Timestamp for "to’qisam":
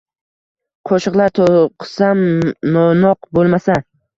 1.41-2.27